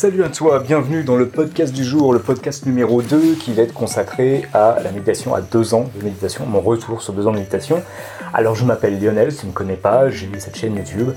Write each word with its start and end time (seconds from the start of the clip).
Salut 0.00 0.24
à 0.24 0.30
toi, 0.30 0.60
bienvenue 0.60 1.04
dans 1.04 1.16
le 1.16 1.28
podcast 1.28 1.74
du 1.74 1.84
jour, 1.84 2.14
le 2.14 2.20
podcast 2.20 2.64
numéro 2.64 3.02
2 3.02 3.34
qui 3.34 3.52
va 3.52 3.64
être 3.64 3.74
consacré 3.74 4.46
à 4.54 4.78
la 4.82 4.92
méditation, 4.92 5.34
à 5.34 5.42
deux 5.42 5.74
ans 5.74 5.90
de 5.94 6.02
méditation, 6.02 6.46
mon 6.46 6.62
retour 6.62 7.02
sur 7.02 7.12
deux 7.12 7.26
ans 7.26 7.32
de 7.32 7.36
méditation. 7.36 7.82
Alors 8.32 8.54
je 8.54 8.64
m'appelle 8.64 8.98
Lionel, 8.98 9.30
si 9.30 9.40
tu 9.40 9.44
ne 9.44 9.50
me 9.50 9.54
connais 9.54 9.76
pas, 9.76 10.08
j'ai 10.08 10.26
cette 10.38 10.56
chaîne 10.56 10.74
YouTube 10.74 11.10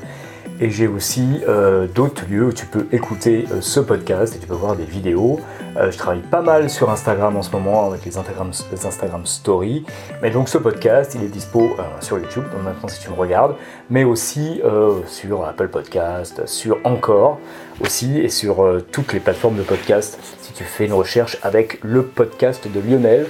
et 0.60 0.70
j'ai 0.70 0.88
aussi 0.88 1.42
euh, 1.48 1.88
d'autres 1.88 2.24
lieux 2.30 2.46
où 2.46 2.54
tu 2.54 2.66
peux 2.66 2.88
écouter 2.92 3.46
euh, 3.52 3.62
ce 3.62 3.80
podcast 3.80 4.36
et 4.36 4.40
tu 4.40 4.48
peux 4.48 4.54
voir 4.54 4.76
des 4.76 4.86
vidéos. 4.86 5.40
Euh, 5.78 5.90
je 5.92 5.98
travaille 5.98 6.22
pas 6.22 6.42
mal 6.42 6.70
sur 6.70 6.90
Instagram 6.90 7.36
en 7.36 7.42
ce 7.42 7.52
moment 7.52 7.88
avec 7.88 8.06
les 8.06 8.18
Instagram, 8.18 8.52
Instagram 8.72 9.26
Stories. 9.26 9.84
Mais 10.22 10.30
donc 10.30 10.50
ce 10.50 10.58
podcast, 10.58 11.14
il 11.16 11.24
est 11.24 11.28
dispo 11.28 11.76
sur 12.00 12.20
YouTube, 12.20 12.44
donc 12.54 12.64
maintenant 12.64 12.88
si 12.88 13.00
tu 13.00 13.10
me 13.10 13.16
regardes, 13.16 13.56
mais 13.90 14.04
aussi 14.04 14.62
sur 15.08 15.46
Apple 15.46 15.68
Podcast, 15.70 16.46
sur 16.46 16.80
Encore 16.84 17.40
aussi 17.82 18.20
et 18.20 18.30
sur 18.30 18.66
toutes 18.92 19.14
les 19.14 19.20
plateformes 19.20 19.58
de 19.58 19.64
podcast. 19.64 20.20
Si 20.42 20.54
tu 20.54 20.64
fais 20.64 20.86
une 20.86 20.94
recherche 20.94 21.38
avec 21.42 21.80
le 21.84 22.04
podcast 22.04 22.68
de 22.68 22.80
Lionel, 22.80 23.28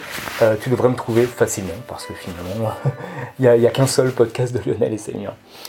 tu 0.61 0.69
devrais 0.69 0.89
me 0.89 0.95
trouver 0.95 1.23
facilement 1.23 1.73
parce 1.87 2.05
que 2.05 2.13
finalement, 2.13 2.73
il 3.39 3.49
n'y 3.49 3.67
a, 3.67 3.71
qu'un 3.71 3.87
seul 3.87 4.11
podcast 4.11 4.53
de 4.53 4.69
Lionel 4.69 4.93
et 4.93 4.97
c'est. 4.97 5.13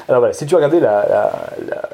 Alors 0.08 0.20
voilà, 0.20 0.32
si 0.32 0.46
tu 0.46 0.54
regardais 0.56 0.80
la 0.80 1.34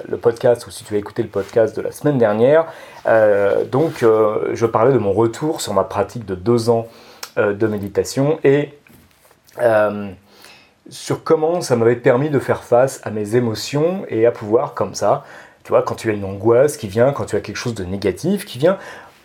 le 0.09 0.16
podcast 0.16 0.66
ou 0.66 0.70
si 0.70 0.84
tu 0.84 0.95
as 0.95 0.98
écouté 0.98 1.23
le 1.23 1.28
podcast 1.28 1.77
de 1.77 1.82
la 1.82 1.92
semaine 1.92 2.18
dernière, 2.18 2.66
euh, 3.06 3.64
donc 3.64 4.02
euh, 4.02 4.51
je 4.55 4.66
parlais 4.66 4.92
de 4.92 4.98
mon 4.98 5.12
retour 5.12 5.60
sur 5.60 5.74
ma 5.74 5.85
pratique 5.85 6.24
de 6.24 6.35
deux 6.35 6.71
ans 6.71 6.87
euh, 7.38 7.52
de 7.54 7.66
méditation 7.66 8.38
et 8.45 8.70
sur 10.88 11.23
comment 11.23 11.60
ça 11.60 11.76
m'avait 11.76 11.96
permis 11.96 12.30
de 12.30 12.38
faire 12.38 12.65
face 12.65 13.01
à 13.04 13.10
mes 13.10 13.37
émotions 13.37 14.04
et 14.09 14.26
à 14.26 14.32
pouvoir 14.32 14.74
comme 14.74 14.95
ça, 14.95 15.24
tu 15.65 15.68
vois, 15.68 15.82
quand 15.82 15.95
tu 15.95 16.09
as 16.09 16.15
une 16.15 16.24
angoisse 16.24 16.76
qui 16.76 16.88
vient, 16.88 17.13
quand 17.13 17.26
tu 17.26 17.37
as 17.37 17.40
quelque 17.40 17.57
chose 17.57 17.74
de 17.74 17.85
négatif 17.85 18.46
qui 18.46 18.59
vient, 18.59 18.79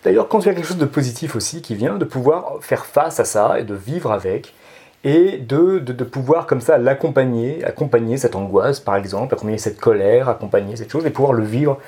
d'ailleurs 0.04 0.28
quand 0.28 0.40
tu 0.40 0.48
as 0.48 0.54
quelque 0.54 0.66
chose 0.66 0.76
de 0.76 0.84
positif 0.84 1.34
aussi 1.34 1.62
qui 1.62 1.74
vient, 1.74 1.96
de 1.96 2.04
pouvoir 2.04 2.58
faire 2.60 2.86
face 2.86 3.18
à 3.18 3.24
ça 3.24 3.58
et 3.58 3.64
de 3.64 3.74
vivre 3.74 4.12
avec 4.12 4.54
et 5.04 5.38
de, 5.38 5.78
de, 5.78 6.04
pouvoir 6.04 6.46
comme 6.46 6.60
ça 6.60 6.78
l'accompagner, 6.78 7.64
accompagner 7.64 8.16
cette 8.16 8.34
angoisse 8.34 8.80
par 8.80 8.96
exemple, 8.96 9.34
accompagner 9.34 9.58
cette 9.58 9.78
colère, 9.78 10.28
accompagner 10.28 10.76
cette 10.76 10.90
chose 10.90 11.06
et 11.06 11.10
pouvoir 11.10 11.32
le 11.32 11.44
vivre 11.44 11.78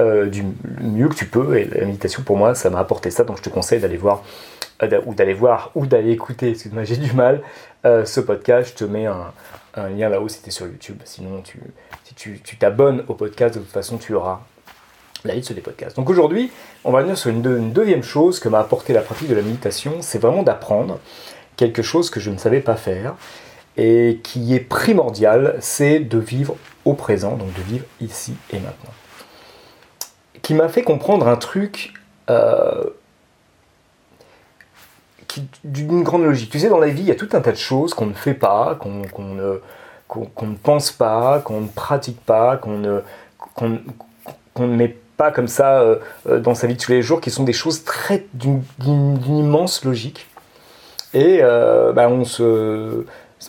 euh, 0.00 0.26
du 0.26 0.44
mieux 0.80 1.08
que 1.08 1.14
tu 1.14 1.26
peux. 1.26 1.56
Et 1.56 1.66
la 1.66 1.84
méditation 1.84 2.22
pour 2.22 2.36
moi, 2.36 2.54
ça 2.54 2.70
m'a 2.70 2.80
apporté 2.80 3.10
ça, 3.10 3.24
donc 3.24 3.36
je 3.38 3.42
te 3.42 3.48
conseille 3.48 3.80
d'aller 3.80 3.96
voir 3.96 4.24
euh, 4.82 5.00
ou 5.06 5.14
d'aller 5.14 5.34
voir 5.34 5.70
ou 5.74 5.86
d'aller 5.86 6.10
écouter, 6.10 6.50
excuse-moi, 6.50 6.84
j'ai 6.84 6.96
du 6.96 7.12
mal, 7.12 7.42
euh, 7.84 8.04
ce 8.04 8.20
podcast. 8.20 8.70
Je 8.70 8.74
te 8.74 8.90
mets 8.90 9.06
un, 9.06 9.32
lien 9.76 10.08
là-haut 10.08 10.28
si 10.28 10.40
tu 10.42 10.48
es 10.48 10.52
sur 10.52 10.66
YouTube. 10.66 10.98
Sinon, 11.04 11.42
si 12.04 12.14
tu 12.14 12.56
t'abonnes 12.56 13.04
au 13.08 13.14
podcast, 13.14 13.54
de 13.54 13.60
toute 13.60 13.72
façon, 13.72 13.98
tu 13.98 14.14
auras 14.14 14.40
la 15.24 15.34
liste 15.34 15.52
des 15.52 15.60
podcasts. 15.60 15.96
Donc 15.96 16.10
aujourd'hui, 16.10 16.50
on 16.84 16.92
va 16.92 17.02
venir 17.02 17.16
sur 17.16 17.30
une 17.30 17.72
deuxième 17.72 18.02
chose 18.02 18.40
que 18.40 18.48
m'a 18.48 18.60
apporté 18.60 18.92
la 18.92 19.00
pratique 19.00 19.28
de 19.28 19.34
la 19.34 19.42
méditation, 19.42 19.96
c'est 20.00 20.18
vraiment 20.18 20.42
d'apprendre 20.42 21.00
quelque 21.56 21.82
chose 21.82 22.10
que 22.10 22.20
je 22.20 22.30
ne 22.30 22.38
savais 22.38 22.60
pas 22.60 22.76
faire 22.76 23.14
et 23.76 24.20
qui 24.22 24.54
est 24.54 24.60
primordial, 24.60 25.56
c'est 25.60 25.98
de 26.00 26.18
vivre 26.18 26.56
au 26.84 26.94
présent, 26.94 27.36
donc 27.36 27.52
de 27.54 27.62
vivre 27.62 27.84
ici 28.00 28.34
et 28.50 28.58
maintenant. 28.58 28.92
Qui 30.42 30.54
m'a 30.54 30.68
fait 30.68 30.82
comprendre 30.82 31.26
un 31.26 31.36
truc 31.36 31.94
euh, 32.30 32.84
d'une 35.64 36.02
grande 36.02 36.24
logique. 36.24 36.50
Tu 36.50 36.60
sais, 36.60 36.68
dans 36.68 36.78
la 36.78 36.88
vie, 36.88 37.02
il 37.02 37.08
y 37.08 37.10
a 37.10 37.16
tout 37.16 37.28
un 37.32 37.40
tas 37.40 37.52
de 37.52 37.56
choses 37.56 37.94
qu'on 37.94 38.06
ne 38.06 38.14
fait 38.14 38.34
pas, 38.34 38.76
qu'on 38.76 39.02
ne, 39.18 40.56
pense 40.62 40.92
pas, 40.92 41.40
qu'on 41.40 41.62
ne 41.62 41.68
pratique 41.68 42.20
pas, 42.20 42.56
qu'on 42.56 42.78
ne, 42.78 43.00
ne 43.62 44.66
met 44.66 44.96
pas 45.16 45.32
comme 45.32 45.48
ça 45.48 45.80
euh, 45.80 45.96
euh, 46.28 46.38
dans 46.38 46.54
sa 46.54 46.66
vie 46.66 46.74
de 46.74 46.80
tous 46.80 46.92
les 46.92 47.02
jours, 47.02 47.20
qui 47.20 47.30
sont 47.30 47.44
des 47.44 47.52
choses 47.52 47.84
très 47.84 48.26
d'une 48.34 48.62
immense 49.26 49.84
logique 49.84 50.26
et 51.14 51.38
euh, 51.42 51.92
bah, 51.92 52.08
on 52.08 52.24
se. 52.24 53.04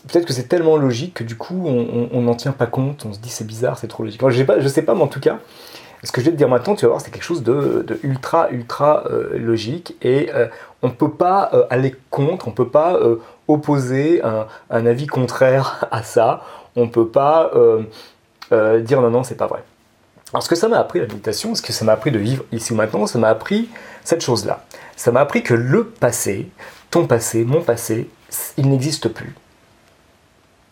Peut-être 0.08 0.26
que 0.26 0.34
c'est 0.34 0.48
tellement 0.48 0.78
logique 0.78 1.16
que 1.16 1.24
du 1.24 1.38
coup 1.38 1.66
on 1.66 2.22
n'en 2.22 2.36
tient 2.36 2.52
pas 2.52 2.66
compte, 2.66 3.06
on 3.06 3.14
se 3.14 3.20
dit 3.20 3.30
c'est 3.30 3.48
bizarre, 3.48 3.78
c'est 3.78 3.88
trop 3.88 4.03
logique. 4.03 4.22
je, 4.28 4.38
sais 4.38 4.44
pas, 4.44 4.59
je 4.59 4.68
sais 4.68 4.81
pas, 4.81 4.94
mais 4.94 5.02
en 5.02 5.08
tout 5.08 5.22
cas, 5.22 5.40
ce 6.03 6.12
que 6.12 6.20
je 6.20 6.26
vais 6.26 6.31
te 6.34 6.38
dire 6.38 6.50
maintenant, 6.50 6.76
tu 6.76 6.84
vas 6.84 6.90
voir, 6.90 7.02
c'est 7.02 7.12
quelque 7.12 7.24
chose 7.24 7.44
de, 7.44 7.86
ultra, 8.03 8.50
ultra 8.52 9.06
euh, 9.09 9.38
logique 9.38 9.96
et 10.02 10.31
euh, 10.34 10.48
on 10.81 10.88
ne 10.88 10.92
peut 10.92 11.12
pas 11.12 11.50
aller 11.70 11.96
contre, 12.09 12.48
on 12.48 12.52
ne 12.52 12.56
peut 12.56 12.68
pas 12.68 13.00
opposer 13.48 14.22
un, 14.22 14.47
un, 14.70 14.86
avis 14.86 15.08
contraire 15.08 15.86
à 15.92 16.03
ça, 16.03 16.44
on 16.76 16.86
ne 16.86 16.90
peut 16.90 17.08
pas 17.08 17.52
dire 18.52 19.02
non, 19.02 19.12
non, 19.12 19.24
c'est 19.24 19.36
pas 19.36 19.47
vrai. 19.47 19.64
Alors 20.34 20.44
ce 20.44 20.50
que 20.50 20.56
ça 20.56 20.68
m'a 20.68 20.80
appris 20.80 21.00
la 21.00 21.08
méditation, 21.08 21.56
ce 21.56 21.62
que 21.62 21.72
ça 21.72 21.86
m'a 21.86 21.94
appris 21.94 22.12
de 22.12 22.20
vivre 22.20 22.44
ici 22.52 22.74
ou 22.74 22.76
maintenant, 22.76 23.08
ça 23.08 23.18
m'a 23.20 23.30
appris 23.30 23.70
cette 24.03 24.22
chose-là. 24.22 24.66
Ça 24.97 25.12
m'a 25.12 25.22
appris 25.22 25.44
que 25.44 25.53
le 25.53 25.86
passé, 25.86 26.50
ton 26.96 27.08
passé, 27.08 27.44
mon 27.44 27.62
passé, 27.62 28.10
il 28.56 28.70
n'existe 28.70 29.10
plus. 29.10 29.36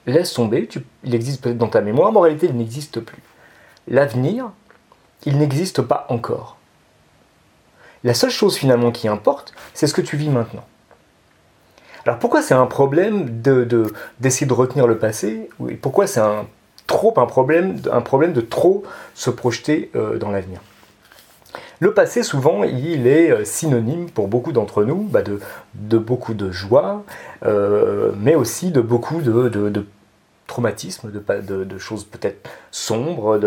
Laisse 0.05 0.31
tomber, 0.31 0.69
il 1.03 1.13
existe 1.13 1.41
peut-être 1.41 1.57
dans 1.57 1.67
ta 1.67 1.81
mémoire, 1.81 2.13
mais 2.13 2.17
en 2.17 2.21
réalité, 2.21 2.45
il 2.45 2.55
n'existe 2.55 3.01
plus. 3.01 3.21
L'avenir, 3.89 4.49
il 5.25 5.37
n'existe 5.37 5.81
pas 5.81 6.05
encore. 6.07 6.55
La 8.05 8.13
seule 8.13 8.29
chose 8.29 8.55
finalement 8.55 8.93
qui 8.93 9.09
importe, 9.09 9.53
c'est 9.73 9.85
ce 9.85 9.93
que 9.93 9.99
tu 9.99 10.15
vis 10.15 10.29
maintenant. 10.29 10.63
Alors 12.05 12.19
pourquoi 12.19 12.41
c'est 12.41 12.53
un 12.53 12.67
problème 12.67 13.41
d'essayer 13.41 14.47
de, 14.47 14.53
retenir 14.53 14.87
le 14.87 14.97
passé 14.97 15.49
Pourquoi 15.81 16.07
c'est 16.07 16.21
un, 16.21 16.47
trop 16.87 17.13
un 17.19 17.25
problème, 17.25 17.81
un 17.91 18.01
problème 18.01 18.31
de 18.31 18.39
trop 18.39 18.85
se 19.13 19.29
projeter 19.29 19.91
euh, 19.97 20.17
dans 20.17 20.31
l'avenir? 20.31 20.61
Le 21.83 21.93
passé, 21.93 22.23
souvent, 22.23 22.63
il 22.63 23.07
est 23.07 23.29
euh, 23.29 23.43
synonyme 23.43 24.09
pour 24.09 24.29
beaucoup 24.29 24.53
d'entre 24.53 24.85
nous 24.85 25.03
bah, 25.03 25.21
de, 25.21 25.97
beaucoup 25.97 26.33
de 26.33 26.49
joie, 26.49 27.03
euh, 27.45 28.13
mais 28.17 28.35
aussi 28.35 28.71
de 28.71 28.79
beaucoup 28.79 29.21
de, 29.21 29.49
de, 29.49 29.85
traumatismes, 30.47 31.11
de, 31.11 31.77
choses 31.77 32.05
peut-être 32.05 32.49
sombres, 32.71 33.37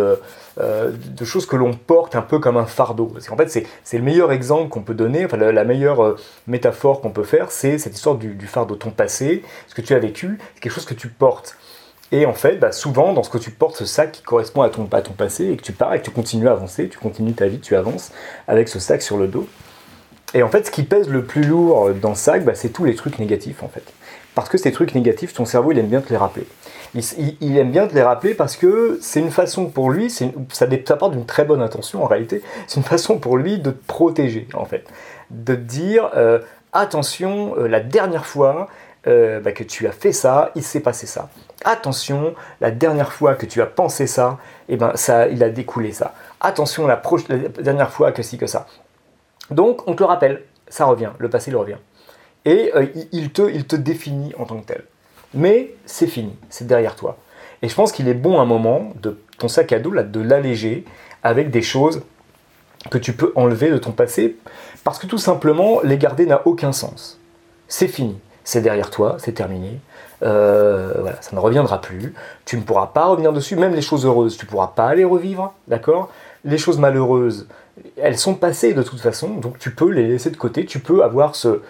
euh, 0.60 0.92
de, 0.92 1.24
choses 1.24 1.46
que 1.46 1.56
l'on 1.56 1.72
porte 1.72 2.14
un 2.14 2.20
peu 2.20 2.38
comme 2.38 2.58
un 2.58 2.66
fardeau. 2.66 3.06
Parce 3.06 3.26
qu'en 3.26 3.38
fait, 3.38 3.48
c'est 3.48 3.96
le 3.96 4.04
meilleur 4.04 4.30
exemple 4.32 4.68
qu'on 4.68 4.82
peut 4.82 4.94
donner, 4.94 5.24
enfin, 5.24 5.38
la, 5.38 5.64
meilleure 5.64 6.16
métaphore 6.46 7.00
qu'on 7.00 7.12
peut 7.12 7.24
faire, 7.24 7.50
c'est 7.50 7.78
cette 7.78 7.94
histoire 7.94 8.16
du, 8.16 8.34
du 8.34 8.46
fardeau. 8.46 8.76
Ton 8.76 8.90
passé, 8.90 9.44
ce 9.66 9.74
que 9.74 9.80
tu 9.80 9.94
as 9.94 9.98
vécu, 9.98 10.38
c'est 10.54 10.60
quelque 10.60 10.74
chose 10.74 10.84
que 10.84 10.94
tu 10.94 11.08
portes. 11.08 11.56
Et 12.12 12.24
en 12.26 12.34
fait, 12.34 12.58
bah, 12.58 12.72
souvent, 12.72 13.12
dans 13.12 13.22
ce 13.22 13.30
que 13.30 13.38
tu 13.38 13.50
portes, 13.50 13.76
ce 13.76 13.84
sac 13.84 14.12
qui 14.12 14.22
correspond 14.22 14.62
à 14.62 14.68
ton, 14.68 14.88
à 14.92 15.02
ton 15.02 15.12
passé, 15.12 15.46
et 15.46 15.56
que 15.56 15.62
tu 15.62 15.72
pars 15.72 15.92
et 15.94 16.00
que 16.00 16.04
tu 16.04 16.10
continues 16.10 16.48
à 16.48 16.52
avancer, 16.52 16.88
tu 16.88 16.98
continues 16.98 17.32
ta 17.32 17.48
vie, 17.48 17.58
tu 17.58 17.74
avances 17.74 18.12
avec 18.46 18.68
ce 18.68 18.78
sac 18.78 19.02
sur 19.02 19.16
le 19.16 19.26
dos. 19.26 19.48
Et 20.34 20.42
en 20.42 20.48
fait, 20.48 20.66
ce 20.66 20.70
qui 20.70 20.82
pèse 20.82 21.08
le 21.08 21.24
plus 21.24 21.42
lourd 21.42 21.90
dans 21.90 22.14
ce 22.14 22.24
sac, 22.24 22.44
bah, 22.44 22.54
c'est 22.54 22.68
tous 22.68 22.84
les 22.84 22.94
trucs 22.94 23.18
négatifs, 23.18 23.62
en 23.62 23.68
fait. 23.68 23.84
Parce 24.36 24.48
que 24.50 24.58
ces 24.58 24.70
trucs 24.70 24.94
négatifs, 24.94 25.32
ton 25.32 25.46
cerveau, 25.46 25.72
il 25.72 25.78
aime 25.78 25.86
bien 25.86 26.02
te 26.02 26.10
les 26.10 26.16
rappeler. 26.18 26.46
Il, 26.94 27.56
aime 27.58 27.70
bien 27.70 27.86
te 27.86 27.94
les 27.94 28.02
rappeler 28.02 28.34
parce 28.34 28.56
que 28.56 28.98
c'est 29.02 29.20
une 29.20 29.30
façon 29.30 29.66
pour 29.66 29.90
lui, 29.90 30.08
ça, 30.08 30.26
ça 30.52 30.96
part 30.96 31.10
d'une 31.10 31.26
très 31.26 31.44
bonne 31.44 31.60
intention 31.60 32.02
en 32.02 32.06
réalité, 32.06 32.42
c'est 32.66 32.76
une 32.76 32.86
façon 32.86 33.18
pour 33.18 33.36
lui 33.36 33.58
de 33.58 33.70
te 33.70 33.86
protéger, 33.86 34.46
en 34.54 34.64
fait. 34.64 34.84
De 35.30 35.54
te 35.54 35.60
dire, 35.60 36.10
euh, 36.16 36.38
attention, 36.72 37.54
euh, 37.58 37.66
la 37.66 37.80
dernière 37.80 38.26
fois, 38.26 38.68
euh, 39.06 39.40
bah, 39.40 39.52
que 39.52 39.62
tu 39.62 39.86
as 39.86 39.92
fait 39.92 40.12
ça, 40.12 40.50
il 40.56 40.62
s'est 40.62 40.80
passé 40.80 41.06
ça. 41.06 41.28
Attention, 41.64 42.34
la 42.60 42.70
dernière 42.70 43.12
fois 43.12 43.34
que 43.34 43.46
tu 43.46 43.62
as 43.62 43.66
pensé 43.66 44.06
ça, 44.06 44.38
eh 44.68 44.76
ben 44.76 44.92
ça, 44.96 45.28
il 45.28 45.42
a 45.44 45.48
découlé 45.48 45.92
ça. 45.92 46.14
Attention, 46.40 46.86
la, 46.86 47.00
dernière 47.62 47.90
fois 47.90 48.12
que 48.12 48.22
si 48.22 48.36
que 48.36 48.46
ça. 48.46 48.66
Donc, 49.50 49.86
on 49.86 49.94
te 49.94 50.02
le 50.02 50.06
rappelle, 50.06 50.42
ça 50.68 50.86
revient, 50.86 51.10
le 51.18 51.30
passé 51.30 51.50
le 51.50 51.58
revient. 51.58 51.76
Et 52.44 52.72
euh, 52.74 52.86
il, 53.12 53.30
te, 53.30 53.42
il 53.42 53.64
te 53.64 53.76
définit 53.76 54.32
en 54.38 54.44
tant 54.44 54.58
que 54.60 54.66
tel. 54.66 54.84
Mais 55.34 55.74
c'est 55.84 56.06
fini, 56.06 56.36
c'est 56.50 56.66
derrière 56.66 56.96
toi. 56.96 57.16
Et 57.62 57.68
je 57.68 57.74
pense 57.74 57.92
qu'il 57.92 58.08
est 58.08 58.14
bon 58.14 58.40
un 58.40 58.44
moment 58.44 58.92
de 59.02 59.18
ton 59.38 59.48
sac 59.48 59.72
à 59.72 59.78
dos 59.78 59.92
là, 59.92 60.02
de 60.02 60.20
l'alléger 60.20 60.84
avec 61.22 61.50
des 61.50 61.62
choses 61.62 62.02
que 62.90 62.98
tu 62.98 63.12
peux 63.12 63.32
enlever 63.34 63.70
de 63.70 63.78
ton 63.78 63.92
passé, 63.92 64.36
parce 64.84 64.98
que 64.98 65.06
tout 65.06 65.18
simplement, 65.18 65.80
les 65.82 65.98
garder 65.98 66.26
n'a 66.26 66.46
aucun 66.46 66.72
sens. 66.72 67.20
C'est 67.68 67.88
fini 67.88 68.18
c'est 68.46 68.62
derrière 68.62 68.90
toi, 68.90 69.16
c'est 69.18 69.32
terminé. 69.32 69.80
Euh, 70.22 70.92
voilà, 71.00 71.20
ça 71.20 71.34
ne 71.34 71.40
reviendra 71.40 71.80
plus. 71.80 72.14
Tu 72.44 72.56
ne 72.56 72.62
pourras 72.62 72.86
pas 72.86 73.06
revenir 73.06 73.32
dessus. 73.32 73.56
Même 73.56 73.74
les 73.74 73.82
choses 73.82 74.06
heureuses, 74.06 74.36
tu 74.36 74.46
ne 74.46 74.50
pourras 74.50 74.68
pas 74.68 74.94
les 74.94 75.04
revivre, 75.04 75.52
d'accord? 75.66 76.10
Les 76.44 76.56
choses 76.56 76.78
malheureuses, 76.78 77.48
elles 77.96 78.16
sont 78.16 78.34
passées 78.34 78.72
de 78.72 78.84
toute 78.84 79.00
façon, 79.00 79.30
donc 79.34 79.58
tu 79.58 79.72
peux 79.74 79.90
les 79.90 80.06
laisser 80.06 80.30
de 80.30 80.36
côté. 80.36 80.64
Tu 80.64 80.78
peux 80.78 81.02
avoir 81.02 81.34
ce, 81.34 81.60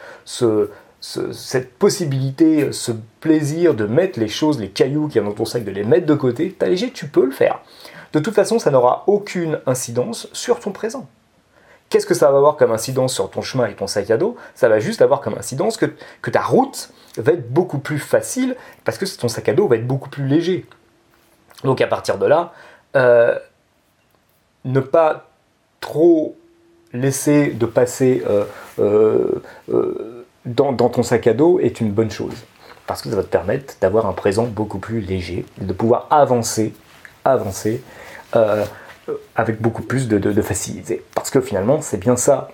cette 1.01 1.73
possibilité, 1.79 2.71
ce 2.73 2.93
plaisir 3.21 3.73
de 3.73 3.87
mettre 3.87 4.21
les 4.21 4.29
choses, 4.29 4.61
les 4.61 4.69
cailloux 4.69 5.09
qui 5.09 5.17
y 5.17 5.21
a 5.23 5.25
dans 5.25 5.33
ton 5.33 5.47
sac, 5.47 5.65
de 5.65 5.71
les 5.71 5.83
mettre 5.83 6.05
de 6.05 6.15
côté. 6.15 6.55
léger, 6.61 6.91
tu 6.91 7.09
peux 7.09 7.25
le 7.25 7.33
faire. 7.33 7.61
De 8.13 8.21
toute 8.21 8.35
façon, 8.35 8.59
ça 8.59 8.71
n'aura 8.71 9.05
aucune 9.07 9.61
incidence 9.65 10.29
sur 10.35 10.61
ton 10.61 10.73
présent. 10.73 11.09
Qu'est-ce 11.89 12.07
que 12.07 12.15
ça 12.15 12.31
va 12.31 12.39
avoir 12.39 12.57
comme 12.57 12.73
incidence 12.73 13.15
sur 13.15 13.31
ton 13.31 13.43
chemin 13.43 13.67
et 13.67 13.75
ton 13.75 13.87
sac 13.87 14.11
à 14.11 14.17
dos? 14.17 14.37
Ça 14.55 14.69
va 14.69 14.81
juste 14.81 15.03
avoir 15.03 15.21
comme 15.21 15.35
incidence 15.39 15.77
que, 15.77 15.87
que 16.21 16.31
ta 16.31 16.43
route 16.43 16.91
va 17.17 17.33
être 17.33 17.51
beaucoup 17.53 17.79
plus 17.79 17.99
facile 17.99 18.57
parce 18.85 18.99
que 18.99 19.05
ton 19.17 19.29
sac 19.29 19.49
à 19.49 19.55
dos 19.55 19.69
va 19.69 19.77
être 19.77 19.87
beaucoup 19.87 20.11
plus 20.11 20.27
léger. 20.27 20.67
Donc 21.65 21.81
à 21.81 21.87
partir 21.87 22.19
de 22.19 22.27
là, 22.27 22.53
euh, 22.97 23.39
ne 24.65 24.81
pas 24.81 25.29
trop 25.81 26.37
laisser 26.93 27.49
de 27.49 27.67
passer 27.67 28.25
dans, 30.47 30.75
ton 30.75 31.03
sac 31.03 31.27
à 31.27 31.35
dos 31.35 31.59
est 31.61 31.81
une 31.81 31.93
bonne 31.93 32.11
chose. 32.11 32.35
Parce 32.87 33.03
que 33.03 33.11
ça 33.11 33.17
va 33.17 33.23
te 33.23 33.29
permettre 33.29 33.75
d'avoir 33.81 34.07
un 34.07 34.13
présent 34.13 34.45
beaucoup 34.45 34.79
plus 34.79 35.01
léger, 35.01 35.45
de 35.59 35.73
pouvoir 35.73 36.07
avancer, 36.11 36.73
avancer 37.25 37.83
avec 39.35 39.61
beaucoup 39.61 39.83
plus 39.83 40.09
de, 40.09 40.43
facilité. 40.43 41.05
Parce 41.15 41.31
que 41.31 41.41
finalement, 41.41 41.81
c'est 41.81 41.99
bien 41.99 42.17
ça 42.17 42.49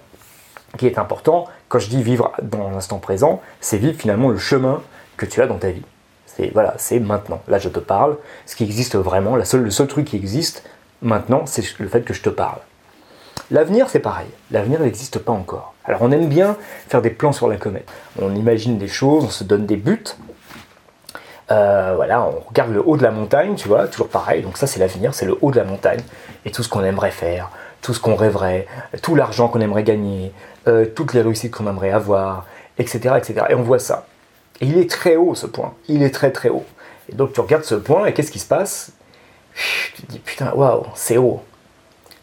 qui 0.78 0.86
est 0.86 0.98
important. 0.98 1.46
Quand 1.68 1.78
je 1.78 1.88
dis 1.88 2.02
vivre 2.02 2.32
dans 2.42 2.70
l'instant 2.70 2.98
présent, 2.98 3.40
c'est 3.60 3.78
vivre 3.78 3.98
finalement 3.98 4.28
le 4.28 4.38
chemin 4.38 4.82
que 5.16 5.26
tu 5.26 5.40
as 5.42 5.46
dans 5.46 5.58
ta 5.58 5.70
vie. 5.70 5.84
C'est 6.26 6.50
voilà, 6.52 6.74
c'est 6.78 6.98
maintenant. 6.98 7.42
Là, 7.48 7.58
je 7.58 7.68
te 7.68 7.78
parle. 7.78 8.16
Ce 8.46 8.56
qui 8.56 8.64
existe 8.64 8.96
vraiment, 8.96 9.36
la 9.36 9.44
seule, 9.44 9.62
le 9.62 9.70
seul 9.70 9.86
truc 9.86 10.06
qui 10.06 10.16
existe 10.16 10.64
maintenant, 11.02 11.44
c'est 11.46 11.78
le 11.78 11.88
fait 11.88 12.02
que 12.02 12.14
je 12.14 12.22
te 12.22 12.30
parle. 12.30 12.58
L'avenir, 13.50 13.90
c'est 13.90 13.98
pareil. 13.98 14.28
L'avenir 14.50 14.80
n'existe 14.80 15.18
pas 15.18 15.32
encore. 15.32 15.74
Alors, 15.84 16.00
on 16.02 16.10
aime 16.10 16.28
bien 16.28 16.56
faire 16.88 17.02
des 17.02 17.10
plans 17.10 17.32
sur 17.32 17.48
la 17.48 17.56
comète. 17.56 17.88
On 18.20 18.34
imagine 18.34 18.78
des 18.78 18.88
choses, 18.88 19.24
on 19.24 19.30
se 19.30 19.44
donne 19.44 19.66
des 19.66 19.76
buts. 19.76 20.04
Euh, 21.52 21.92
voilà, 21.96 22.22
on 22.22 22.40
regarde 22.48 22.72
le 22.72 22.82
haut 22.86 22.96
de 22.96 23.02
la 23.02 23.10
montagne, 23.10 23.54
tu 23.56 23.68
vois, 23.68 23.86
toujours 23.86 24.08
pareil. 24.08 24.42
Donc 24.42 24.56
ça, 24.56 24.66
c'est 24.66 24.80
l'avenir, 24.80 25.12
c'est 25.14 25.26
le 25.26 25.36
haut 25.40 25.50
de 25.50 25.56
la 25.56 25.64
montagne 25.64 26.00
et 26.46 26.50
tout 26.50 26.62
ce 26.62 26.68
qu'on 26.68 26.82
aimerait 26.82 27.10
faire, 27.10 27.50
tout 27.82 27.92
ce 27.92 28.00
qu'on 28.00 28.14
rêverait, 28.14 28.66
tout 29.02 29.14
l'argent 29.14 29.48
qu'on 29.48 29.60
aimerait 29.60 29.82
gagner, 29.82 30.32
euh, 30.66 30.86
toutes 30.86 31.12
les 31.12 31.20
réussites 31.20 31.52
qu'on 31.52 31.68
aimerait 31.68 31.90
avoir, 31.90 32.46
etc., 32.78 33.16
etc. 33.18 33.46
Et 33.50 33.54
on 33.54 33.62
voit 33.62 33.78
ça. 33.78 34.06
Et 34.60 34.66
il 34.66 34.78
est 34.78 34.88
très 34.88 35.16
haut 35.16 35.34
ce 35.34 35.46
point. 35.46 35.74
Il 35.88 36.02
est 36.02 36.14
très 36.14 36.30
très 36.30 36.48
haut. 36.48 36.64
Et 37.10 37.14
donc 37.14 37.32
tu 37.34 37.40
regardes 37.40 37.64
ce 37.64 37.74
point 37.74 38.06
et 38.06 38.14
qu'est-ce 38.14 38.32
qui 38.32 38.38
se 38.38 38.46
passe? 38.46 38.92
Tu 39.94 40.02
te 40.02 40.12
dis 40.12 40.20
putain, 40.20 40.52
waouh, 40.54 40.86
c'est 40.94 41.18
haut. 41.18 41.42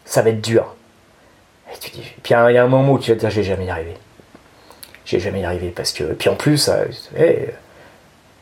Ça 0.06 0.24
va 0.24 0.32
être 0.32 0.42
dur. 0.42 0.76
Et 1.72 1.78
tu 1.78 1.92
dis, 1.92 2.02
puis 2.24 2.34
il 2.34 2.54
y 2.54 2.58
a 2.58 2.64
un 2.64 2.68
moment 2.68 2.94
où 2.94 3.00
tu 3.00 3.12
vas 3.12 3.16
te 3.16 3.20
dire, 3.20 3.30
j'ai 3.30 3.44
jamais 3.44 3.66
y 3.66 3.70
arrivé. 3.70 3.96
J'ai 5.06 5.20
jamais 5.20 5.42
y 5.42 5.46
arrivé 5.46 5.70
parce 5.70 5.92
que. 5.92 6.04
Puis 6.04 6.30
en 6.30 6.36
plus, 6.36 6.70
euh, 6.70 6.86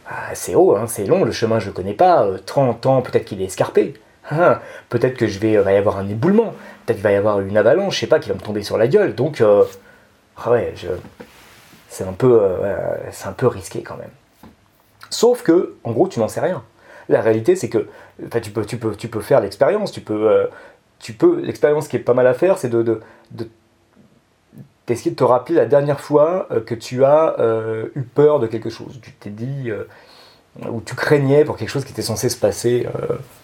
bah, 0.09 0.15
c'est 0.33 0.55
haut, 0.55 0.75
hein, 0.75 0.85
c'est 0.87 1.05
long, 1.05 1.23
le 1.23 1.31
chemin 1.31 1.59
je 1.59 1.67
le 1.67 1.73
connais 1.73 1.93
pas. 1.93 2.27
30 2.45 2.85
euh, 2.85 2.89
ans, 2.89 3.01
peut-être 3.01 3.25
qu'il 3.25 3.41
est 3.41 3.45
escarpé. 3.45 3.93
Hein, 4.29 4.59
peut-être 4.89 5.15
que 5.15 5.27
je 5.27 5.39
vais, 5.39 5.57
va 5.57 5.73
y 5.73 5.77
avoir 5.77 5.97
un 5.97 6.07
éboulement. 6.07 6.53
Peut-être 6.85 6.97
qu'il 6.97 7.03
va 7.03 7.11
y 7.11 7.15
avoir 7.15 7.39
une 7.41 7.57
avalanche, 7.57 7.95
je 7.95 7.99
sais 8.01 8.07
pas, 8.07 8.19
qui 8.19 8.29
va 8.29 8.35
me 8.35 8.41
tomber 8.41 8.63
sur 8.63 8.77
la 8.77 8.87
gueule. 8.87 9.15
Donc, 9.15 9.41
ah 10.37 10.51
ouais, 10.51 10.73
c'est 11.89 12.03
un, 12.03 12.13
peu, 12.13 12.39
euh, 12.41 13.49
risqué 13.49 13.81
quand 13.81 13.97
même. 13.97 14.11
Sauf 15.09 15.41
que, 15.43 15.75
en 15.83 15.91
gros, 15.91 16.07
tu 16.07 16.19
n'en 16.19 16.27
sais 16.27 16.41
rien. 16.41 16.63
La 17.09 17.21
réalité, 17.21 17.55
c'est 17.55 17.69
que 17.69 17.87
tu, 18.41 18.51
peux, 18.51 19.21
faire 19.21 19.41
l'expérience. 19.41 19.91
Tu 19.91 20.01
peux, 20.01 20.29
euh, 20.29 20.47
tu 20.99 21.13
peux, 21.13 21.39
l'expérience 21.39 21.87
qui 21.87 21.95
est 21.95 21.99
pas 21.99 22.13
mal 22.13 22.27
à 22.27 22.33
faire, 22.33 22.57
c'est 22.57 22.69
de, 22.69 23.01
d'essayer 24.87 25.11
de 25.11 25.15
te 25.15 25.23
rappeler 25.23 25.55
la 25.55 25.65
dernière 25.65 25.99
fois 25.99 26.47
euh, 26.51 26.61
que 26.61 26.73
tu 26.73 27.03
as 27.03 27.35
eu 27.95 28.01
peur 28.01 28.39
de 28.39 28.47
quelque 28.47 28.69
chose? 28.69 28.99
Tu 29.01 29.11
t'es 29.11 29.29
dit, 29.29 29.69
ou 30.69 30.81
tu 30.81 30.95
craignais 30.95 31.45
pour 31.45 31.57
quelque 31.57 31.69
chose 31.69 31.85
qui 31.85 31.91
était 31.91 32.01
censé 32.01 32.29
se 32.29 32.37
passer 32.37 32.87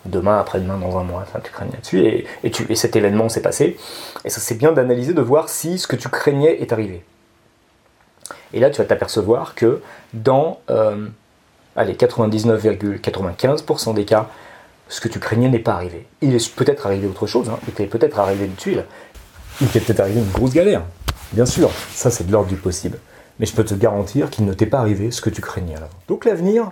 demain, 0.06 0.40
après-demain, 0.40 0.78
dans 0.78 0.98
un 0.98 1.04
mois? 1.04 1.26
Tu 1.44 1.52
craignais 1.52 1.78
dessus 1.78 2.00
et, 2.00 2.26
et, 2.44 2.76
cet 2.76 2.96
événement 2.96 3.30
s'est 3.30 3.42
passé. 3.42 3.78
Et 4.26 4.30
ça, 4.30 4.40
c'est 4.40 4.56
bien 4.56 4.72
d'analyser, 4.72 5.14
de 5.14 5.22
voir 5.22 5.50
si 5.50 5.78
ce 5.78 5.88
que 5.88 5.96
tu 5.96 6.10
craignais 6.10 6.62
est 6.62 6.74
arrivé. 6.74 7.04
Et 8.54 8.60
là, 8.60 8.70
tu 8.70 8.80
vas 8.80 8.86
t'apercevoir 8.86 9.56
que 9.56 9.82
dans 10.14 10.62
euh, 10.70 11.08
99,95% 11.76 13.94
des 13.94 14.06
cas, 14.06 14.30
ce 14.88 15.02
que 15.02 15.08
tu 15.08 15.20
craignais 15.20 15.50
n'est 15.50 15.60
pas 15.60 15.74
arrivé. 15.74 16.06
Il 16.22 16.36
est 16.36 16.56
peut-être 16.56 16.86
arrivé 16.86 17.08
autre 17.08 17.28
chose, 17.28 17.50
hein. 17.50 17.58
il 17.68 17.74
t'est 17.74 17.88
peut-être 17.88 18.20
arrivé 18.20 18.46
une 18.46 18.56
tuile, 18.56 18.86
il 19.60 19.68
t'est 19.68 19.80
peut-être 19.80 20.02
arrivé 20.02 20.20
une 20.20 20.32
grosse 20.32 20.54
galère. 20.54 20.84
Bien 21.34 21.48
sûr, 21.48 21.72
ça 21.94 22.12
c'est 22.12 22.26
de 22.26 22.32
l'ordre 22.32 22.50
du 22.50 22.56
possible. 22.56 23.00
Mais 23.40 23.48
je 23.48 23.54
peux 23.56 23.66
te 23.66 23.74
garantir 23.74 24.30
qu'il 24.30 24.46
ne 24.46 24.54
t'est 24.54 24.68
pas 24.68 24.80
arrivé 24.80 25.10
ce 25.10 25.20
que 25.20 25.32
tu 25.32 25.42
craignais 25.42 25.76
alors. 25.76 25.90
Donc 26.08 26.26
l'avenir, 26.26 26.72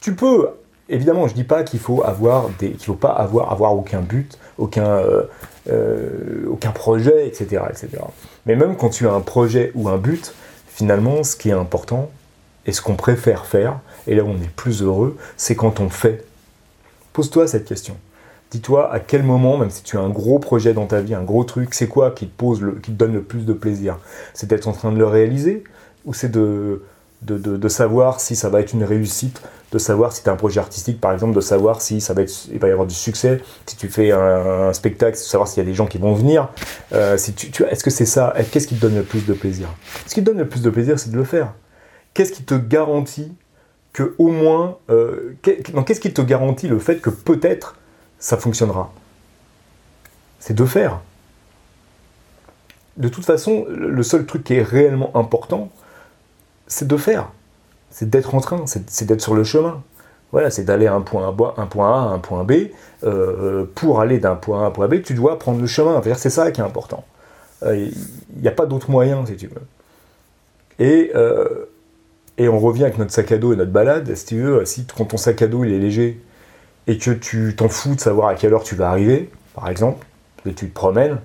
tu 0.00 0.14
peux, 0.14 0.50
évidemment, 0.90 1.26
je 1.26 1.32
ne 1.32 1.38
dis 1.38 1.44
pas 1.44 1.62
qu'il 1.62 1.80
faut 1.80 2.04
avoir 2.04 2.50
des, 2.58 2.72
qu'il 2.72 2.84
faut 2.84 2.92
pas 2.92 3.08
avoir, 3.08 3.74
aucun 3.74 4.00
but, 4.00 4.38
aucun, 4.58 4.86
euh, 4.86 5.22
euh, 5.70 6.54
projet, 6.74 7.26
etc., 7.26 7.62
etc. 7.70 7.88
Mais 8.44 8.54
même 8.54 8.76
quand 8.76 8.90
tu 8.90 9.08
as 9.08 9.12
un 9.12 9.22
projet 9.22 9.72
ou 9.74 9.88
un 9.88 9.96
but, 9.96 10.34
finalement, 10.68 11.24
ce 11.24 11.34
qui 11.34 11.48
est 11.48 11.52
important 11.52 12.10
et 12.66 12.72
ce 12.72 12.82
qu'on 12.82 12.96
préfère 12.96 13.46
faire, 13.46 13.80
et 14.06 14.14
là 14.14 14.24
où 14.24 14.28
on 14.28 14.36
est 14.36 14.54
plus 14.54 14.82
heureux, 14.82 15.16
c'est 15.38 15.56
quand 15.56 15.80
on 15.80 15.88
fait. 15.88 16.26
Pose-toi 17.14 17.48
cette 17.48 17.64
question. 17.64 17.96
Dis-toi 18.50 18.90
à 18.90 18.98
quel 18.98 19.22
moment, 19.22 19.58
même 19.58 19.70
si 19.70 19.82
tu 19.82 19.98
as 19.98 20.00
un 20.00 20.08
gros 20.08 20.38
projet 20.38 20.72
dans 20.72 20.86
ta 20.86 21.00
vie, 21.00 21.14
un 21.14 21.22
gros 21.22 21.44
truc, 21.44 21.74
c'est 21.74 21.88
quoi 21.88 22.10
qui 22.10 22.26
te, 22.26 22.36
pose 22.36 22.62
le, 22.62 22.72
qui 22.72 22.92
te 22.92 22.96
donne 22.96 23.12
le 23.12 23.22
plus 23.22 23.44
de 23.44 23.52
plaisir? 23.52 23.98
C'est 24.32 24.48
d'être 24.48 24.68
en 24.68 24.72
train 24.72 24.90
de 24.90 24.98
le 24.98 25.06
réaliser? 25.06 25.64
Ou 26.06 26.14
c'est 26.14 26.30
de, 26.30 26.82
de, 27.22 27.68
savoir 27.68 28.20
si 28.20 28.36
ça 28.36 28.48
va 28.48 28.60
être 28.60 28.72
une 28.72 28.84
réussite, 28.84 29.42
de 29.72 29.78
savoir 29.78 30.12
si 30.12 30.22
tu 30.22 30.30
as 30.30 30.32
un 30.32 30.36
projet 30.36 30.60
artistique 30.60 31.00
par 31.00 31.12
exemple, 31.12 31.34
de 31.34 31.40
savoir 31.40 31.82
si 31.82 32.00
ça 32.00 32.14
va, 32.14 32.22
être, 32.22 32.32
il 32.50 32.58
va 32.58 32.68
y 32.68 32.70
avoir 32.70 32.86
du 32.86 32.94
succès, 32.94 33.40
si 33.66 33.76
tu 33.76 33.88
fais 33.88 34.12
un, 34.12 34.72
spectacle, 34.72 35.18
de 35.18 35.22
savoir 35.22 35.48
s'il 35.48 35.62
y 35.62 35.66
a 35.66 35.68
des 35.68 35.74
gens 35.74 35.86
qui 35.86 35.98
vont 35.98 36.14
venir? 36.14 36.48
Euh, 36.92 37.18
si 37.18 37.34
tu, 37.34 37.50
tu 37.50 37.64
Est-ce 37.64 37.84
que 37.84 37.90
c'est 37.90 38.06
ça? 38.06 38.34
Qu'est-ce 38.50 38.68
qui 38.68 38.76
te 38.76 38.80
donne 38.80 38.96
le 38.96 39.02
plus 39.02 39.26
de 39.26 39.34
plaisir? 39.34 39.68
Ce 40.06 40.14
qui 40.14 40.20
te 40.20 40.26
donne 40.26 40.38
le 40.38 40.48
plus 40.48 40.62
de 40.62 40.70
plaisir, 40.70 40.98
c'est 40.98 41.10
de 41.10 41.16
le 41.16 41.24
faire. 41.24 41.52
Qu'est-ce 42.14 42.32
qui 42.32 42.44
te 42.44 42.54
garantit 42.54 43.32
que 43.92 44.14
au 44.18 44.28
moins... 44.28 44.78
Euh, 44.90 45.34
qu'est-ce 45.42 46.00
qui 46.00 46.12
te 46.12 46.22
garantit 46.22 46.68
le 46.68 46.78
fait 46.78 47.00
que 47.00 47.10
peut-être 47.10 47.77
ça 48.18 48.36
fonctionnera 48.36 48.92
C'est 50.40 50.54
de 50.54 50.64
faire. 50.64 51.00
De 52.96 53.08
toute 53.08 53.24
façon, 53.24 53.64
le 53.68 54.02
seul 54.02 54.26
truc 54.26 54.44
qui 54.44 54.54
est 54.54 54.62
réellement 54.62 55.16
important, 55.16 55.70
c'est 56.66 56.88
de 56.88 56.96
faire. 56.96 57.30
C'est 57.90 58.10
d'être 58.10 58.34
en 58.34 58.40
train, 58.40 58.64
c'est 58.66 59.04
d'être 59.04 59.20
sur 59.20 59.34
le 59.34 59.44
chemin. 59.44 59.82
Voilà, 60.32 60.50
c'est 60.50 60.64
d'aller 60.64 60.86
à 60.86 60.94
un 60.94 61.00
point, 61.00 61.26
A, 61.26 61.60
un 61.60 61.66
point 61.66 61.88
A 61.90 62.12
un 62.12 62.18
point 62.18 62.44
B. 62.44 62.52
Euh, 63.04 63.64
pour 63.74 64.00
aller 64.00 64.18
d'un 64.18 64.34
point 64.34 64.62
A 64.62 64.64
à 64.64 64.66
un 64.66 64.70
point 64.70 64.88
B, 64.88 65.02
tu 65.02 65.14
dois 65.14 65.38
prendre 65.38 65.60
le 65.60 65.66
chemin. 65.66 66.02
C'est 66.16 66.30
ça 66.30 66.50
qui 66.50 66.60
est 66.60 66.64
important. 66.64 67.04
Il 67.62 67.68
euh, 67.68 67.88
n'y 68.36 68.48
a 68.48 68.52
pas 68.52 68.66
d'autre 68.66 68.90
moyen, 68.90 69.24
si 69.26 69.36
tu 69.36 69.46
veux. 69.46 69.62
Et, 70.78 71.10
euh, 71.14 71.66
et 72.36 72.48
on 72.48 72.58
revient 72.58 72.84
avec 72.84 72.98
notre 72.98 73.12
sac 73.12 73.32
à 73.32 73.38
dos 73.38 73.52
et 73.52 73.56
notre 73.56 73.72
balade. 73.72 74.14
Si 74.14 74.26
tu 74.26 74.40
veux, 74.40 74.64
si 74.64 74.86
quand 74.86 75.06
ton 75.06 75.16
sac 75.16 75.40
à 75.42 75.46
dos 75.46 75.64
il 75.64 75.72
est 75.72 75.78
léger 75.78 76.20
et 76.88 76.98
que 76.98 77.10
tu 77.10 77.54
t'en 77.54 77.68
fous 77.68 77.94
de 77.94 78.00
savoir 78.00 78.28
à 78.28 78.34
quelle 78.34 78.54
heure 78.54 78.64
tu 78.64 78.74
vas 78.74 78.88
arriver, 78.88 79.30
par 79.54 79.68
exemple, 79.68 80.04
et 80.46 80.54
tu 80.54 80.68
te 80.68 80.74
promènes 80.74 81.18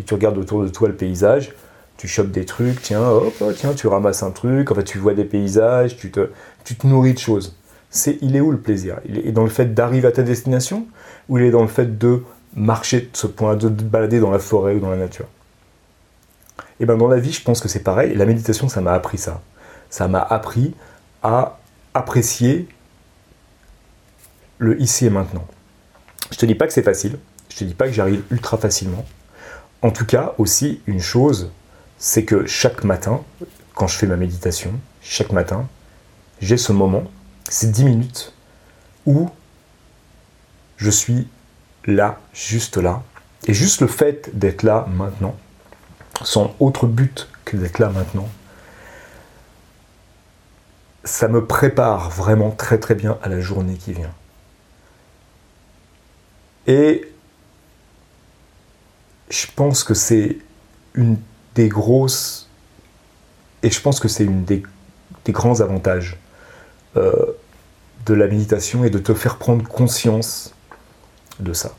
et 0.00 0.02
tu 0.02 0.14
regardes 0.14 0.38
autour 0.38 0.62
de 0.62 0.68
toi 0.68 0.88
le 0.88 0.94
paysage, 0.94 1.52
tu 1.96 2.08
chopes 2.08 2.30
des 2.30 2.44
trucs, 2.44 2.82
tiens, 2.82 3.02
hop, 3.02 3.34
oh, 3.40 3.52
tiens, 3.54 3.72
tu 3.74 3.86
ramasses 3.86 4.22
un 4.22 4.30
truc, 4.30 4.70
en 4.70 4.74
fait, 4.74 4.84
tu 4.84 4.98
vois 4.98 5.14
des 5.14 5.24
paysages, 5.24 5.96
tu 5.96 6.10
te, 6.10 6.30
tu 6.64 6.74
te 6.74 6.86
nourris 6.86 7.14
de 7.14 7.18
choses. 7.18 7.56
C'est, 7.90 8.18
il 8.20 8.36
est 8.36 8.40
où 8.40 8.50
le 8.50 8.58
plaisir? 8.58 8.98
Il 9.06 9.18
est 9.18 9.32
dans 9.32 9.44
le 9.44 9.50
fait 9.50 9.72
d'arriver 9.72 10.08
à 10.08 10.12
ta 10.12 10.22
destination 10.22 10.86
ou 11.28 11.38
il 11.38 11.44
est 11.44 11.50
dans 11.50 11.62
le 11.62 11.68
fait 11.68 11.98
de 11.98 12.22
marcher 12.54 13.02
de 13.02 13.08
ce 13.12 13.26
point, 13.26 13.56
de 13.56 13.68
balader 13.68 14.20
dans 14.20 14.30
la 14.30 14.38
forêt 14.38 14.74
ou 14.74 14.80
dans 14.80 14.90
la 14.90 14.96
nature? 14.96 15.26
Et 16.80 16.84
bien 16.84 16.96
dans 16.96 17.08
la 17.08 17.18
vie, 17.18 17.32
je 17.32 17.42
pense 17.42 17.60
que 17.60 17.68
c'est 17.68 17.82
pareil. 17.82 18.14
la 18.14 18.26
méditation, 18.26 18.68
ça 18.68 18.80
m'a 18.80 18.92
appris 18.92 19.18
ça. 19.18 19.40
Ça 19.88 20.08
m'a 20.08 20.20
appris 20.20 20.74
à 21.22 21.58
apprécier 21.94 22.68
le 24.58 24.80
ici 24.80 25.06
et 25.06 25.10
maintenant. 25.10 25.46
Je 26.30 26.36
te 26.36 26.46
dis 26.46 26.54
pas 26.54 26.66
que 26.66 26.72
c'est 26.72 26.82
facile. 26.82 27.18
Je 27.48 27.56
te 27.56 27.64
dis 27.64 27.74
pas 27.74 27.86
que 27.86 27.92
j'arrive 27.92 28.22
ultra 28.30 28.58
facilement. 28.58 29.04
En 29.82 29.90
tout 29.90 30.06
cas, 30.06 30.34
aussi 30.38 30.80
une 30.86 31.00
chose 31.00 31.50
c'est 31.98 32.24
que 32.24 32.46
chaque 32.46 32.84
matin, 32.84 33.22
quand 33.74 33.86
je 33.86 33.96
fais 33.96 34.06
ma 34.06 34.16
méditation, 34.16 34.72
chaque 35.00 35.32
matin, 35.32 35.68
j'ai 36.40 36.56
ce 36.56 36.72
moment, 36.72 37.04
ces 37.48 37.68
10 37.68 37.84
minutes, 37.84 38.34
où 39.06 39.30
je 40.76 40.90
suis 40.90 41.28
là, 41.86 42.18
juste 42.34 42.76
là. 42.76 43.02
Et 43.46 43.54
juste 43.54 43.80
le 43.80 43.86
fait 43.86 44.30
d'être 44.36 44.62
là 44.62 44.86
maintenant, 44.90 45.36
sans 46.22 46.54
autre 46.58 46.86
but 46.86 47.28
que 47.44 47.56
d'être 47.56 47.78
là 47.78 47.88
maintenant, 47.88 48.28
ça 51.04 51.28
me 51.28 51.46
prépare 51.46 52.10
vraiment 52.10 52.50
très 52.50 52.78
très 52.78 52.96
bien 52.96 53.18
à 53.22 53.28
la 53.28 53.40
journée 53.40 53.74
qui 53.74 53.92
vient. 53.92 54.12
Et 56.66 57.08
je 59.30 59.46
pense 59.54 59.84
que 59.84 59.94
c'est 59.94 60.38
une 60.94 61.18
des 61.54 61.68
grosses. 61.68 62.48
Et 63.62 63.70
je 63.70 63.80
pense 63.80 64.00
que 64.00 64.08
c'est 64.08 64.24
une 64.24 64.44
des, 64.44 64.62
grands 65.28 65.60
avantages 65.60 66.18
euh, 66.96 67.12
de 68.06 68.14
la 68.14 68.28
méditation 68.28 68.84
et 68.84 68.90
de 68.90 68.98
te 68.98 69.12
faire 69.14 69.38
prendre 69.38 69.66
conscience 69.66 70.54
de 71.40 71.52
ça. 71.52 71.74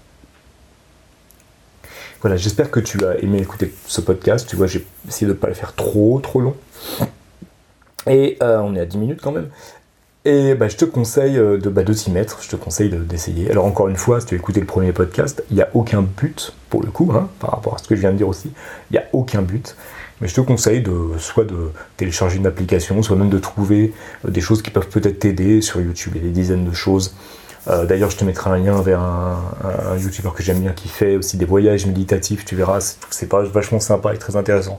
Voilà, 2.22 2.36
j'espère 2.36 2.72
que 2.72 2.80
tu 2.80 3.06
as 3.06 3.20
aimé 3.20 3.40
écouter 3.40 3.74
ce 3.86 4.02
podcast. 4.02 4.48
Tu 4.50 4.56
vois, 4.56 4.68
j'ai 4.68 4.86
essayé 5.08 5.28
de 5.28 5.34
ne 5.34 5.38
pas 5.38 5.48
le 5.48 5.54
faire 5.54 5.74
trop, 5.74 6.20
trop 6.20 6.42
long. 6.42 6.56
Et 8.08 8.38
euh, 8.42 8.60
on 8.60 8.76
est 8.76 8.80
à 8.80 8.86
10 8.86 8.98
minutes 8.98 9.22
quand 9.22 9.32
même. 9.32 9.50
Et 10.30 10.56
bah, 10.56 10.68
je 10.68 10.76
te 10.76 10.84
conseille 10.84 11.38
euh, 11.38 11.58
de, 11.58 11.70
bah, 11.70 11.86
t'y 11.86 12.12
mettre, 12.12 12.44
je 12.44 12.50
te 12.50 12.58
conseille 12.58 12.90
d'essayer. 12.90 13.50
Alors 13.50 13.64
encore 13.64 13.88
une 13.88 13.96
fois, 13.96 14.20
si 14.20 14.28
tu 14.28 14.36
as 14.36 14.38
écouté 14.38 14.60
le 14.60 14.66
premier 14.66 14.92
podcast, 14.92 15.42
il 15.50 15.56
n'y 15.56 15.62
a 15.62 15.70
aucun 15.74 16.02
but, 16.02 16.54
pour 16.70 16.84
le 16.84 16.92
coup, 16.92 17.14
hein, 17.16 17.30
par 17.40 17.52
rapport 17.52 17.76
à 17.76 17.78
ce 17.78 17.88
que 17.88 17.96
je 17.96 18.02
viens 18.02 18.12
de 18.12 18.18
dire 18.18 18.28
aussi, 18.28 18.52
il 18.92 18.96
n'y 18.96 18.98
a 18.98 19.06
aucun 19.14 19.42
but. 19.42 19.78
Mais 20.20 20.28
je 20.28 20.36
te 20.36 20.42
conseille 20.42 20.82
de 20.82 21.18
soit 21.18 21.46
de 21.46 21.72
télécharger 21.96 22.40
une 22.40 22.46
application, 22.46 23.02
soit 23.04 23.16
même 23.16 23.30
de 23.30 23.40
trouver 23.40 23.94
euh, 24.26 24.30
des 24.30 24.42
choses 24.42 24.62
qui 24.62 24.70
peuvent 24.70 24.90
peut-être 24.90 25.20
t'aider 25.20 25.62
sur 25.62 25.80
YouTube. 25.80 26.12
Il 26.16 26.22
y 26.22 26.26
a 26.26 26.28
des 26.28 26.34
dizaines 26.34 26.66
de 26.66 26.74
choses. 26.74 27.16
Euh, 27.70 27.86
d'ailleurs, 27.86 28.10
je 28.10 28.18
te 28.18 28.26
mettrai 28.26 28.50
un 28.50 28.58
lien 28.58 28.82
vers 28.82 29.00
un, 29.00 29.40
un, 29.64 29.98
YouTuber 29.98 30.32
que 30.36 30.44
j'aime 30.44 30.60
bien 30.60 30.74
qui 30.74 30.90
fait 30.90 31.16
aussi 31.16 31.38
des 31.38 31.46
voyages 31.46 31.86
méditatifs. 31.86 32.44
Tu 32.44 32.58
verras, 32.58 32.98
c'est 33.12 33.32
vachement 33.32 33.80
sympa 33.80 34.14
et 34.14 34.18
très 34.18 34.36
intéressant, 34.36 34.78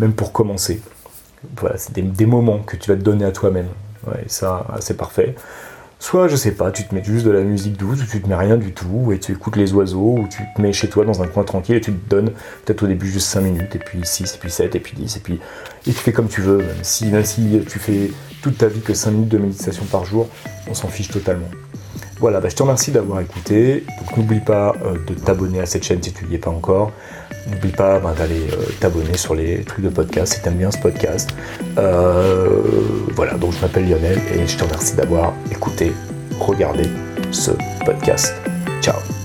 même 0.00 0.12
pour 0.12 0.32
commencer. 0.32 0.82
Voilà, 1.56 1.76
c'est 1.76 1.92
des 1.96 2.26
moments 2.26 2.58
que 2.58 2.74
tu 2.74 2.90
vas 2.90 2.96
te 2.96 3.02
donner 3.02 3.24
à 3.24 3.30
toi-même. 3.30 3.68
Ouais, 4.06 4.24
ça, 4.26 4.66
c'est 4.80 4.96
parfait. 4.96 5.34
Soit, 6.00 6.28
je 6.28 6.36
sais 6.36 6.52
pas, 6.52 6.70
tu 6.70 6.86
te 6.86 6.94
mets 6.94 7.02
juste 7.02 7.26
de 7.26 7.32
la 7.32 7.40
musique 7.40 7.76
douce, 7.76 8.00
ou 8.02 8.06
tu 8.06 8.22
te 8.22 8.28
mets 8.28 8.36
rien 8.36 8.56
du 8.56 8.72
tout, 8.72 9.10
et 9.12 9.18
tu 9.18 9.32
écoutes 9.32 9.56
les 9.56 9.72
oiseaux, 9.72 10.18
ou 10.18 10.28
tu 10.30 10.44
te 10.54 10.62
mets 10.62 10.72
chez 10.72 10.88
toi 10.88 11.04
dans 11.04 11.22
un 11.22 11.26
coin 11.26 11.42
tranquille, 11.42 11.74
et 11.74 11.80
tu 11.80 11.92
te 11.92 12.08
donnes 12.08 12.30
peut-être 12.64 12.84
au 12.84 12.86
début 12.86 13.10
juste 13.10 13.26
5 13.26 13.40
minutes, 13.40 13.74
et 13.74 13.80
puis 13.80 13.98
6, 14.04 14.34
et 14.34 14.38
puis 14.38 14.50
7, 14.50 14.76
et 14.76 14.80
puis 14.80 14.94
10, 14.96 15.16
et 15.16 15.20
puis. 15.20 15.40
Et 15.86 15.92
tu 15.92 15.98
fais 15.98 16.12
comme 16.12 16.28
tu 16.28 16.40
veux, 16.40 16.58
même 16.58 16.82
si, 16.82 17.06
même 17.06 17.24
si 17.24 17.60
tu 17.68 17.80
fais 17.80 18.12
toute 18.42 18.58
ta 18.58 18.68
vie 18.68 18.80
que 18.80 18.94
5 18.94 19.10
minutes 19.10 19.28
de 19.28 19.38
méditation 19.38 19.84
par 19.86 20.04
jour, 20.04 20.28
on 20.68 20.74
s'en 20.74 20.86
fiche 20.86 21.08
totalement. 21.08 21.48
Voilà, 22.20 22.40
bah, 22.40 22.48
je 22.48 22.56
te 22.56 22.62
remercie 22.62 22.90
d'avoir 22.90 23.20
écouté. 23.20 23.84
Donc 23.98 24.16
n'oublie 24.16 24.40
pas 24.40 24.74
euh, 24.84 24.96
de 25.06 25.14
t'abonner 25.14 25.60
à 25.60 25.66
cette 25.66 25.84
chaîne 25.84 26.02
si 26.02 26.12
tu 26.12 26.24
n'y 26.26 26.34
es 26.34 26.38
pas 26.38 26.50
encore. 26.50 26.92
N'oublie 27.50 27.70
pas 27.70 27.98
bah, 28.00 28.14
d'aller 28.16 28.42
euh, 28.52 28.64
t'abonner 28.80 29.16
sur 29.16 29.34
les 29.34 29.62
trucs 29.64 29.84
de 29.84 29.90
podcast 29.90 30.34
si 30.34 30.42
tu 30.42 30.48
aimes 30.48 30.56
bien 30.56 30.70
ce 30.70 30.78
podcast. 30.78 31.30
Euh, 31.78 32.60
voilà, 33.14 33.34
donc 33.34 33.52
je 33.52 33.60
m'appelle 33.60 33.88
Lionel 33.88 34.18
et 34.34 34.46
je 34.46 34.56
te 34.56 34.64
remercie 34.64 34.96
d'avoir 34.96 35.32
écouté, 35.50 35.92
regardé 36.40 36.84
ce 37.30 37.52
podcast. 37.84 38.34
Ciao 38.80 39.17